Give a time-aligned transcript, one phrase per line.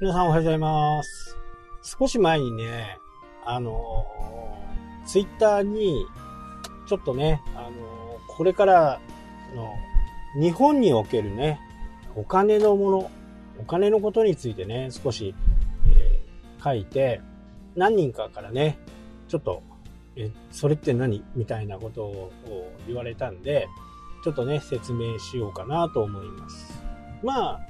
[0.00, 1.36] 皆さんおはようございます。
[1.82, 3.00] 少し前にね、
[3.44, 4.06] あの、
[5.04, 6.06] ツイッターに、
[6.86, 7.70] ちょっとね、あの、
[8.28, 9.00] これから
[9.56, 9.74] の
[10.40, 11.58] 日本におけるね、
[12.14, 13.10] お金のもの、
[13.58, 15.34] お金のことについてね、少し、
[15.88, 17.20] えー書いて、
[17.74, 18.78] 何人かからね、
[19.26, 19.64] ちょっと、
[20.14, 21.24] え、それって何？
[21.34, 22.32] みたいなことを
[22.86, 23.66] 言われたんで、
[24.22, 26.84] ちょっとね、説明しようかなと思います。
[27.24, 27.60] まあ、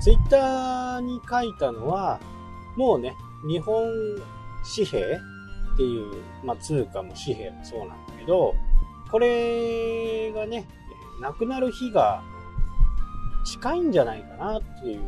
[0.00, 2.20] ツイッターに書いたのは、
[2.76, 3.14] もうね、
[3.46, 3.84] 日本
[4.74, 8.54] 紙幣っていう、まあ通貨も紙幣もそうなんだけど、
[9.10, 10.66] これがね、
[11.20, 12.22] なくなる日が
[13.44, 15.00] 近いんじゃないかなっていう、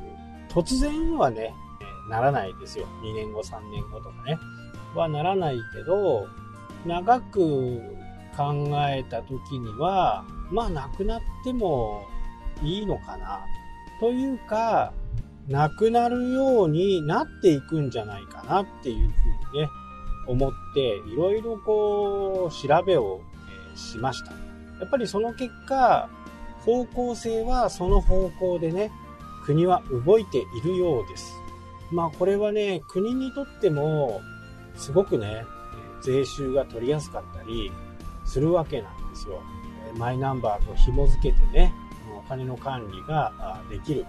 [0.48, 1.55] 突然はね、
[2.08, 2.86] ならないですよ。
[3.02, 4.38] 2年後、3年後とかね。
[4.95, 6.27] はならないけど、
[6.84, 7.80] 長く
[8.36, 12.08] 考えた時には、まあなくなっても
[12.62, 13.44] いいのかな。
[14.01, 14.93] というか、
[15.47, 19.69] なくなるようになっていくんじゃないかなっていうふうにね、
[20.27, 23.21] 思って、いろいろこう、調べを、
[23.75, 24.33] えしました。
[24.81, 26.09] やっぱりその結果、
[26.65, 28.91] 方向性はその方向でね、
[29.45, 31.34] 国は動いているようです。
[31.91, 34.21] まあこれはね、国にとっても、
[34.77, 35.45] すごくね、
[36.03, 37.71] 税収が取りやすかったり
[38.25, 39.43] するわけなんですよ。
[39.97, 41.75] マイナンバーと紐付けてね、
[42.31, 44.06] 金の管理ができる。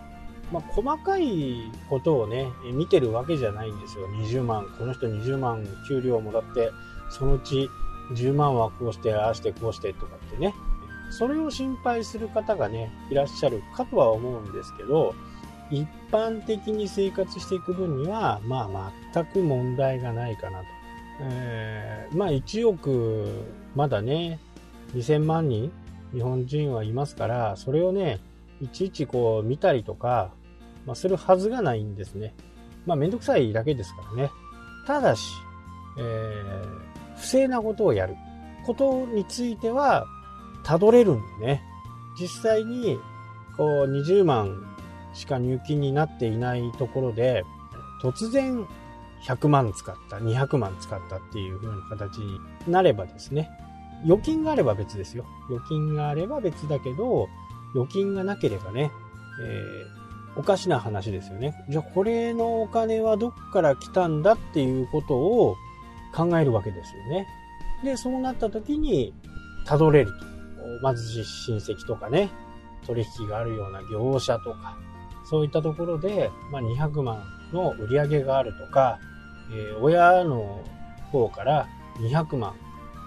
[0.52, 4.08] まあ、細かいことをね、見てるわけじゃないんですよ。
[4.08, 6.72] 20万、この人20万給料もらって、
[7.10, 7.70] そのうち
[8.14, 10.54] 10万はこうして、ああして、こうしてとかってね。
[11.10, 15.16] それを心配する方がね、いらっしゃるかとは思うんですけど、
[15.70, 20.66] 一般的に生活していく分には、まあ全く問題がないかなと。
[21.22, 24.40] えーまあ1億、まだね、
[24.96, 25.72] 2000万人
[26.14, 28.20] 日本人はいますから、それをね、
[28.62, 30.32] いちいちこう見たりとか、
[30.86, 32.34] まあ、するはずがないんですね。
[32.86, 34.32] まあめんどくさいだけですからね。
[34.88, 35.22] ただし、
[35.98, 38.16] えー不正なことをやる
[38.66, 40.06] ことについては、
[40.64, 41.64] たどれるんでね。
[42.20, 43.00] 実際に、
[43.58, 44.76] こう20万
[45.14, 47.44] しか入金になっていないところで、
[48.02, 48.66] 突然
[49.26, 53.50] 100万使った、200万使ったっていう風な形になればですね、
[54.06, 55.26] 預金があれば別ですよ。
[55.50, 57.28] 預金があれば別だけど、
[57.76, 58.92] 預金がなければね、
[59.44, 60.02] えー
[60.36, 61.54] おかしな話ですよね。
[61.70, 65.58] じゃあこれのお金はどっから来たんだっていうことを
[66.16, 67.28] 考えるわけですよね。
[67.84, 69.14] で、そうなった時に、
[69.66, 70.26] たどれると。
[70.82, 72.30] まず親戚とかね、
[72.86, 74.78] 取引があるような業者とか、
[75.26, 79.00] そういったところで、まあ、200万の売り上げがあるとか、
[79.52, 80.64] えー親の
[81.12, 81.68] 方から
[82.00, 82.54] 200万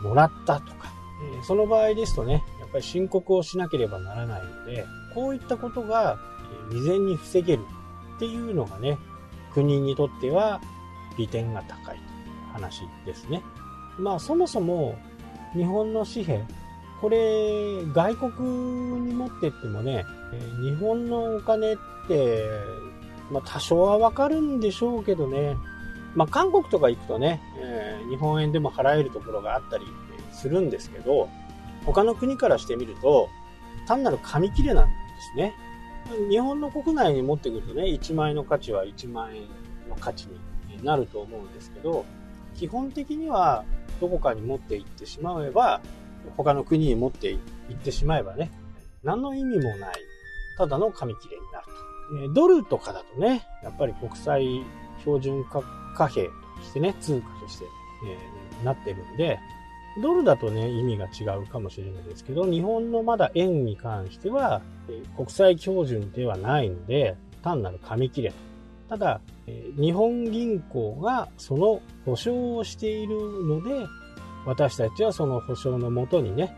[0.05, 0.93] もらったとか、
[1.35, 6.19] えーその場合ですとね、やっぱり申告をしなければならないので、こういったことが
[6.71, 7.63] えー未然に防げる
[8.17, 8.99] っていうのがね、
[9.53, 10.61] 国にとっては
[11.17, 11.99] 利点が高いという
[12.53, 13.43] 話ですね。
[13.99, 14.97] まあそもそも
[15.55, 16.45] 日本の紙幣、
[17.01, 21.77] これ外国に持ってってもね、えー日本のお金っ
[22.09, 22.49] て、
[23.31, 25.57] まあ多少はわかるんでしょうけどね、
[26.15, 29.85] まあ韓国とか行くとね、えー日本円でも払えるところがあったり
[30.31, 31.29] するんですけど、
[31.87, 33.29] 他の国からしてみると、
[33.87, 34.93] 単なる紙切れなんで
[35.33, 35.55] すね。
[36.29, 39.43] 日本の国内に持ってくるとね、1万円の価値は1万円
[39.89, 40.29] の価値
[40.69, 42.05] になると思うんですけど、
[42.55, 43.65] 基本的には
[44.01, 45.81] どこかに持って行ってしまえば、
[46.37, 47.39] 他の国に持って行
[47.73, 48.51] ってしまえばね、
[49.03, 49.95] 何の意味もない、
[50.59, 51.67] ただの紙切れになる
[52.29, 52.35] と。
[52.35, 54.63] ドルとかだとね、やっぱり国際
[55.01, 55.63] 標準化
[55.95, 56.31] 貨幣と
[56.63, 57.65] してね、通貨として、
[58.07, 59.39] えーなってるんで、
[60.03, 68.37] ドルだとね、意味が違うかもしれないですけど、日本のまだ円に関しては、え国際標準ではないので、単なる紙切れと。
[68.91, 73.87] ただ、え日本銀行がその保証をしているので、
[74.47, 76.55] 私たちはその保証のもとにね、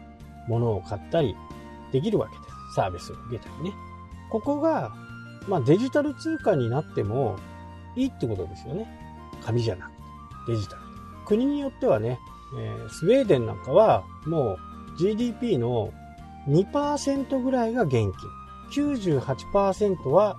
[0.48, 1.36] 物を買ったり
[1.92, 2.74] できるわけです。
[2.76, 3.74] サービスを受けたりね。
[4.30, 4.94] ここが、
[5.46, 7.36] まあデジタル通貨になっても
[7.94, 9.05] いいってことですよね。
[9.46, 9.90] 紙じゃなく
[10.46, 10.82] て、デジタル。
[11.24, 12.18] 国によってはね、
[12.58, 14.58] えースウェーデンなんかはもう
[14.98, 15.92] GDP の
[16.48, 18.12] 2%ぐらいが現金。
[18.70, 20.36] 98%は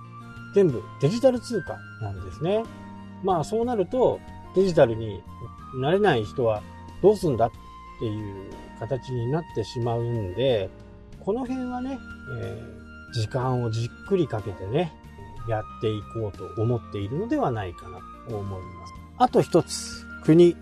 [0.54, 2.64] 全部デジタル通貨なんですね。
[3.24, 4.20] まあそうなると
[4.54, 5.22] デジタルに
[5.80, 6.62] なれない人は
[7.02, 7.50] どうすんだっ
[7.98, 10.70] ていう形になってしまうんで、
[11.24, 11.98] この辺はね、
[12.40, 14.92] えー時間をじっくりかけてね、
[15.48, 18.92] やっていこうと思っているのではないかなと思います。
[19.18, 20.56] あと一つ、国、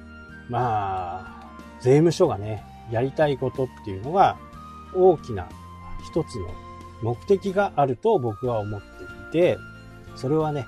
[0.48, 1.46] まあ、
[1.80, 4.38] 税務署がね、やりたいことっていうのが
[4.94, 5.48] 大きな
[6.04, 6.48] 一つの
[7.02, 8.86] 目的があると僕は思って
[9.28, 9.58] いて、
[10.14, 10.66] それはね、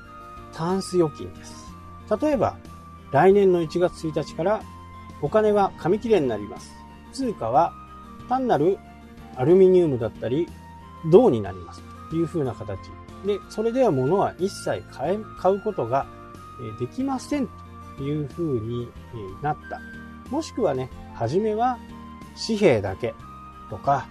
[0.53, 1.73] タンス預金です。
[2.21, 2.57] 例えば、
[3.11, 4.63] 来年の1月1日から
[5.23, 6.75] お金は紙切れになります。
[7.13, 7.73] 通貨は
[8.29, 8.79] 単なる
[9.37, 10.47] アルミニウムだったり、
[11.11, 11.83] 銅になります。
[12.11, 12.79] という風な形。
[13.25, 16.07] で、それでは物は一切買え買うことが
[16.79, 17.53] できませんと
[18.03, 18.89] いう風に
[19.43, 19.81] なった。
[20.31, 21.79] もしくはね、はじめは
[22.47, 23.15] 紙幣だけ
[23.71, 24.07] とか、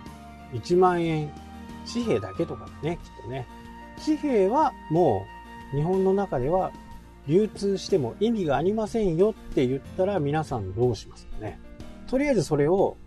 [0.53, 1.31] 1万円
[1.91, 3.47] 紙幣だけとかね、きっとね。
[4.03, 5.25] 紙幣はも
[5.73, 6.71] う日本の中では
[7.27, 11.59] 流通しても意味がありませんよって言ったら皆さんどうしますかね。
[12.07, 12.97] とりあえずそれを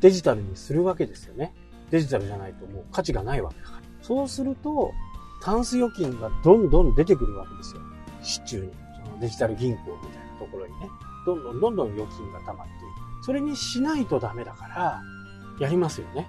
[0.00, 1.54] デジタルにするわけですよね。
[1.90, 3.82] デジタルじゃないともう価値がないわけだから。
[4.02, 4.92] そうすると、
[5.42, 7.82] タンス預金がどんどん出てくるわけですよ。
[8.22, 8.70] 市中に。
[9.04, 10.25] そのデジタル銀行みたいな
[10.56, 10.90] ころにね。
[11.24, 12.76] どんどんどんどん預金が溜まってい
[13.20, 13.24] く。
[13.24, 15.02] それにしないとダメだから、
[15.58, 16.28] やりますよね。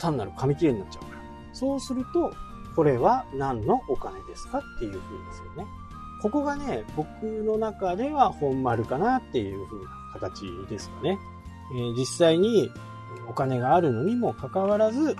[0.00, 1.22] 単なる紙切れになっちゃうから。
[1.52, 2.32] そうすると、
[2.74, 5.66] これは何のお金ですかっていう風ですよね。
[6.22, 11.18] ここがね、僕の中では本丸かなっていう風な形ですかね。
[11.74, 12.70] えー、実際に
[13.28, 15.16] お金があるのにもかかわらず、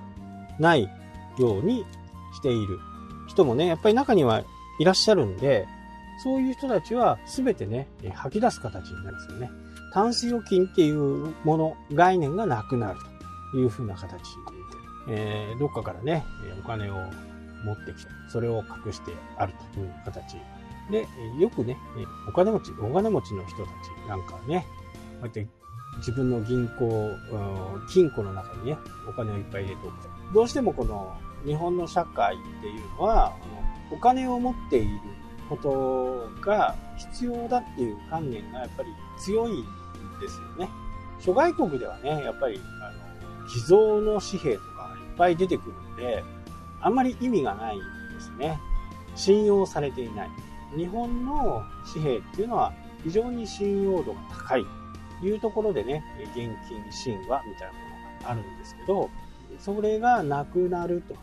[0.58, 0.88] ない
[1.38, 1.84] ように
[2.34, 2.78] している
[3.26, 4.42] 人もね、やっぱり中には
[4.78, 5.66] いらっしゃるんで、
[6.22, 9.50] そういう人たちは全てね、吐き出す形になるんですよね。
[9.92, 12.98] タンス預金っていうもの、概念がなくなる
[13.52, 14.18] という風な形で
[15.08, 16.24] えー、どっかからね、
[16.62, 16.94] お金を
[17.64, 20.36] 持ってきて、それを隠してあるという形。
[20.90, 21.06] で、
[21.38, 21.76] よくね、
[22.28, 24.66] お金持ち、お金持ちの人たちなんかはね、
[25.20, 25.46] こうやって
[25.98, 27.10] 自分の銀行、
[27.88, 28.78] 金庫の中にね、
[29.08, 30.34] お金をいっぱい入れておく。
[30.34, 33.34] どうしてもこの日本の社会っていうのは、
[33.90, 35.00] お金を持っている
[35.48, 39.64] ことが必要だっていう観念がやっぱり強いん
[40.20, 40.70] ですよね。
[41.20, 46.24] 諸外国ではね、やっぱり、あの、寄贈の紙幣とかいっぱい出てくるんで、
[46.80, 47.84] あんまり意味がないんで
[48.20, 48.58] すね。
[49.14, 50.30] 信用されていない。
[50.76, 51.62] 日本の
[51.92, 52.72] 紙幣っていうのは
[53.04, 54.64] 非常に信用度が高い
[55.20, 56.02] というところでね、
[56.34, 57.78] 現金神話みたいなも
[58.18, 59.10] のがあるんですけど、
[59.58, 61.14] それがなくなると。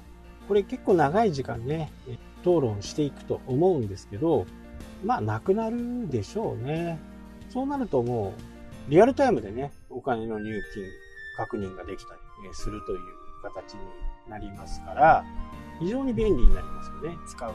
[0.48, 1.92] これ結構長い時間ね、
[2.42, 4.46] 討論していくと思うんですけど、
[5.04, 7.00] まあなくなるでしょうね。
[7.50, 8.34] そうなるとも
[8.88, 10.84] う、リアルタイムでね、お金の入金
[11.38, 12.20] 確認ができたり
[12.54, 13.00] するという
[13.44, 13.80] 形に
[14.30, 15.26] なりますから、
[15.80, 17.52] 非常に便利になりますよね、使う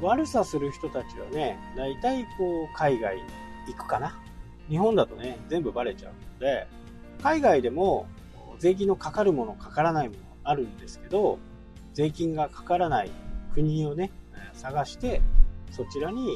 [0.00, 3.22] 方悪さする人たちはね、大体こう、海外に
[3.68, 4.18] 行くかな。
[4.68, 6.66] 日本だとね、全部バレちゃうので、
[7.22, 8.06] 海外でも
[8.58, 11.38] 税金のかかるもの、かからないものあるんですけど、
[11.94, 13.10] 税金がかからない
[13.62, 14.10] 国をね、
[14.52, 15.20] 探して、
[15.70, 16.28] そちらに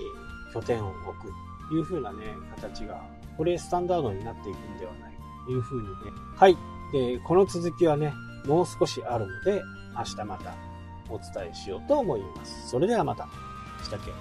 [0.53, 1.33] 拠点を置く
[1.69, 3.03] という風なね、形が、
[3.37, 5.13] これスタンダードになっていくんではない
[5.47, 5.95] という風にね。
[6.37, 6.57] はい。
[6.93, 8.13] で、この続きはね、
[8.47, 9.63] もう少しあるので、
[9.97, 10.55] 明日また
[11.09, 12.71] お伝えしようと思います。
[12.71, 13.29] それではまた。
[13.83, 14.13] したっけ？